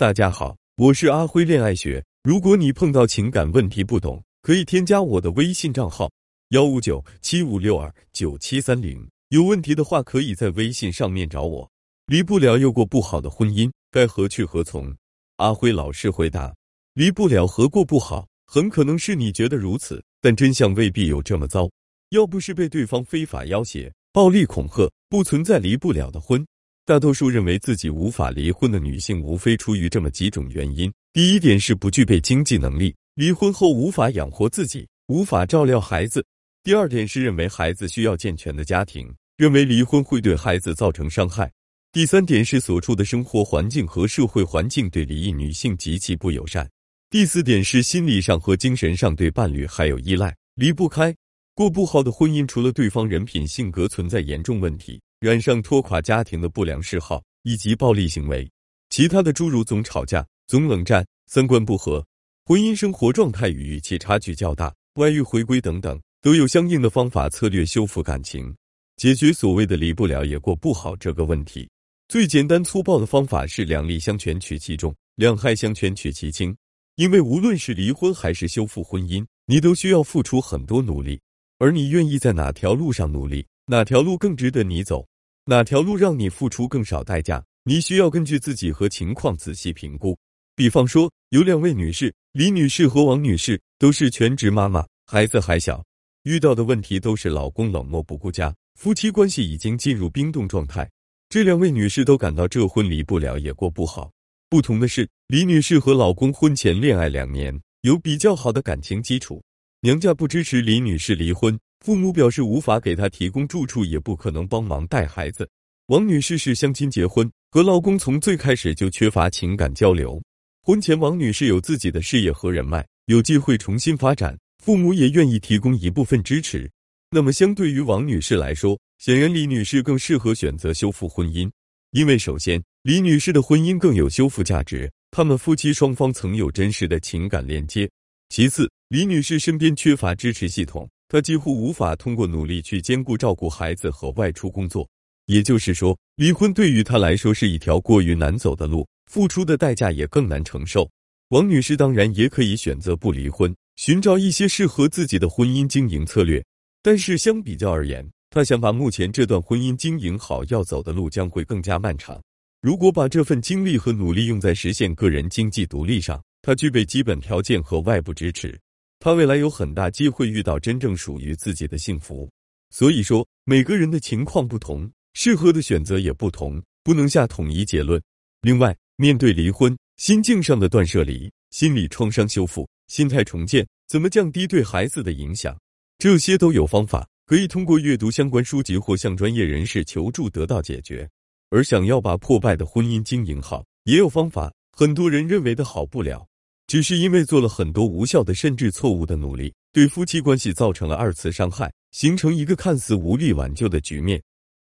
[0.00, 2.02] 大家好，我是阿辉恋爱学。
[2.22, 6.10] 如果你碰到情感问题不懂，可以添加我的微信账号
[6.52, 9.06] 幺五九七五六二九七三零。
[9.28, 11.70] 有问题的话，可以在微信上面找我。
[12.06, 14.90] 离不了又过不好的婚姻，该何去何从？
[15.36, 16.54] 阿辉老师回答：
[16.94, 21.68] 离不了和过不好，很可能是你觉得如此，但真相未必有这么糟。
[22.08, 26.42] 要不是被对方非法要挟、暴力恐吓，不存在离不了的婚。
[26.90, 36.20] 大多数认为自己无法离婚的女性，无非出于这么几种原因：第一点是不具备经济能力，离婚后无法养活自己，无法照料孩子；
[36.64, 41.46] 第二点是认为孩子需要健全的家庭，认为离婚会对孩子造成伤害；
[41.92, 46.66] 第三点是所处的生活环境和社会环境对离异女性极其不友善；
[47.08, 51.14] 第四点是心理上和精神上对伴侣还有依赖，离不开。
[51.54, 55.00] 过不好的婚姻，除了对方人品性格存在严重问题。
[55.20, 58.50] 染上拖垮家庭的不良嗜好以及暴力行为，
[58.88, 62.02] 其他的诸如总吵架、总冷战、三观不合、
[62.46, 68.56] 婚姻生活状态与预期差距较大、外遇回归等等，都有相应的方法策略修复感情，
[68.96, 71.68] 解决所谓的离不了也过不好这个问题。
[72.08, 76.56] 最简单粗暴的方法是两利相权取其重，两害相权取其轻。
[76.96, 81.20] 因为无论是离婚还是修复婚姻，你都需要付出很多努力，
[81.58, 85.06] 而你愿意在哪条路上努力，哪条路更值得你走。
[85.44, 87.40] 哪条路让你付出更少代价？
[87.62, 90.18] 你需要根据自己和情况仔细评估。
[90.56, 95.80] 比方说，有两位女士，李女士和王女士都是全职妈妈，孩子还小，
[96.24, 100.90] 遇到的问题都是老公冷漠不顾家，夫妻关系已经进入冰冻状态。
[101.28, 104.10] 这两位女士都感到这婚离不了也过不好。
[104.48, 109.40] 不同的是，李女士和老公婚前恋爱两年，有比较好的感情基础，
[109.82, 111.56] 娘家不支持李女士离婚。
[111.84, 115.48] 父母表示无法给她提供住处，也不可能帮忙带孩子。
[115.86, 120.22] 王女士是相亲结婚，和老公从最开始就缺乏情感交流。
[120.62, 126.70] 婚前，王女士有自己的事业和人脉，有机会重新发展，父母也愿意提供一部分支持。
[127.10, 131.50] 那么，相对于王女士来说，显然李女士更适合选择修复婚姻，
[131.92, 137.88] 因为首先，李女士的婚姻更有修复价值，他们夫妻双方曾有真实的情感连接；
[138.28, 140.88] 其次，李女士身边缺乏支持系统。
[141.10, 144.88] 她几乎无法通过努力去兼顾照顾孩子和外出工作，
[145.26, 150.88] 也就是说，离婚对于她来说是一条过于难走的路，付出的代价也更难承受。
[151.30, 156.40] 王女士当然也可以选择不离婚，寻找一些适合自己的婚姻经营策略，
[156.80, 162.22] 但是相比较而言，她想把目前这段婚姻经营好，要走的路将会更加漫长。
[162.62, 168.56] 如果把这份精力和努力用在实现个人经济独立上，她具备基本条件和外部支持。
[169.00, 172.30] 他未来有很大机会遇到真正属于自己的幸福，
[172.68, 178.00] 所以说每个人的情况不同，适合的选择也不同，不能下统一结论。
[178.42, 185.58] 另外，面对离婚，心境上的断舍离、心理创伤修复、心态重建，怎么降低对孩子的影响，
[185.96, 191.08] 这些都有方法，可以通过阅读相关书籍或向专业人士求助得到解决。
[191.48, 194.52] 而想要把破败的婚姻经营好，也有方法。
[194.72, 196.26] 很多人认为的好不了。
[196.70, 204.22] 只是因为做了很多无效的甚至错误的努力，对夫妻关系造成了二次伤害，形成一个看似无力挽救的局面。